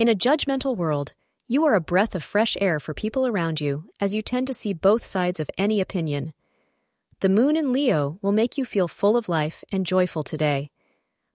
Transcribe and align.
In 0.00 0.08
a 0.08 0.14
judgmental 0.14 0.78
world, 0.78 1.12
you 1.46 1.62
are 1.66 1.74
a 1.74 1.80
breath 1.80 2.14
of 2.14 2.24
fresh 2.24 2.56
air 2.58 2.80
for 2.80 2.94
people 2.94 3.26
around 3.26 3.60
you 3.60 3.84
as 4.00 4.14
you 4.14 4.22
tend 4.22 4.46
to 4.46 4.54
see 4.54 4.72
both 4.72 5.04
sides 5.04 5.38
of 5.38 5.50
any 5.58 5.78
opinion. 5.78 6.32
The 7.20 7.28
moon 7.28 7.54
in 7.54 7.70
Leo 7.70 8.18
will 8.22 8.32
make 8.32 8.56
you 8.56 8.64
feel 8.64 8.88
full 8.88 9.14
of 9.14 9.28
life 9.28 9.62
and 9.70 9.84
joyful 9.84 10.22
today. 10.22 10.70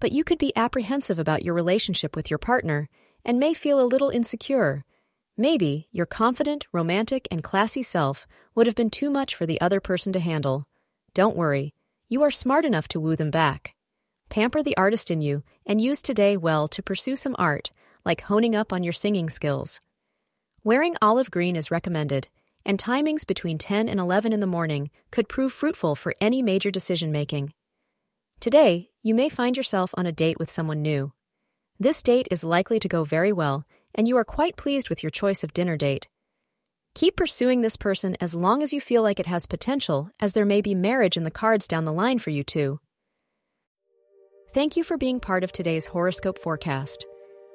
But 0.00 0.10
you 0.10 0.24
could 0.24 0.38
be 0.38 0.52
apprehensive 0.56 1.20
about 1.20 1.44
your 1.44 1.54
relationship 1.54 2.16
with 2.16 2.30
your 2.30 2.38
partner 2.38 2.88
and 3.24 3.38
may 3.38 3.54
feel 3.54 3.80
a 3.80 3.86
little 3.86 4.10
insecure. 4.10 4.84
Maybe 5.36 5.86
your 5.92 6.06
confident, 6.06 6.66
romantic, 6.72 7.28
and 7.30 7.44
classy 7.44 7.84
self 7.84 8.26
would 8.56 8.66
have 8.66 8.74
been 8.74 8.90
too 8.90 9.08
much 9.08 9.36
for 9.36 9.46
the 9.46 9.60
other 9.60 9.78
person 9.78 10.12
to 10.14 10.18
handle. 10.18 10.66
Don't 11.14 11.36
worry, 11.36 11.74
you 12.08 12.24
are 12.24 12.32
smart 12.32 12.64
enough 12.64 12.88
to 12.88 12.98
woo 12.98 13.14
them 13.14 13.30
back. 13.30 13.76
Pamper 14.30 14.64
the 14.64 14.76
artist 14.76 15.12
in 15.12 15.20
you 15.20 15.44
and 15.64 15.80
use 15.80 16.02
today 16.02 16.36
well 16.36 16.66
to 16.66 16.82
pursue 16.82 17.14
some 17.14 17.36
art, 17.38 17.70
like 18.04 18.22
honing 18.22 18.54
up 18.54 18.72
on 18.72 18.82
your 18.82 18.92
singing 18.92 19.30
skills. 19.30 19.80
Wearing 20.64 20.96
olive 21.00 21.30
green 21.30 21.56
is 21.56 21.70
recommended, 21.70 22.28
and 22.64 22.78
timings 22.78 23.26
between 23.26 23.58
10 23.58 23.88
and 23.88 23.98
11 23.98 24.32
in 24.32 24.40
the 24.40 24.46
morning 24.46 24.90
could 25.10 25.28
prove 25.28 25.52
fruitful 25.52 25.94
for 25.94 26.14
any 26.20 26.42
major 26.42 26.70
decision 26.70 27.10
making. 27.10 27.52
Today, 28.40 28.90
you 29.02 29.14
may 29.14 29.28
find 29.28 29.56
yourself 29.56 29.92
on 29.94 30.06
a 30.06 30.12
date 30.12 30.38
with 30.38 30.50
someone 30.50 30.82
new. 30.82 31.12
This 31.80 32.02
date 32.02 32.28
is 32.30 32.44
likely 32.44 32.78
to 32.78 32.88
go 32.88 33.04
very 33.04 33.32
well, 33.32 33.64
and 33.94 34.06
you 34.06 34.16
are 34.16 34.24
quite 34.24 34.56
pleased 34.56 34.88
with 34.88 35.02
your 35.02 35.10
choice 35.10 35.42
of 35.42 35.52
dinner 35.52 35.76
date. 35.76 36.08
Keep 36.94 37.16
pursuing 37.16 37.60
this 37.60 37.76
person 37.76 38.16
as 38.20 38.34
long 38.34 38.62
as 38.62 38.72
you 38.72 38.80
feel 38.80 39.02
like 39.02 39.20
it 39.20 39.26
has 39.26 39.46
potential, 39.46 40.10
as 40.20 40.32
there 40.32 40.44
may 40.44 40.60
be 40.60 40.74
marriage 40.74 41.16
in 41.16 41.22
the 41.22 41.30
cards 41.30 41.66
down 41.66 41.84
the 41.84 41.92
line 41.92 42.18
for 42.18 42.30
you 42.30 42.42
two. 42.42 42.80
Thank 44.52 44.76
you 44.76 44.82
for 44.82 44.96
being 44.96 45.20
part 45.20 45.44
of 45.44 45.52
today's 45.52 45.86
horoscope 45.86 46.38
forecast. 46.38 47.06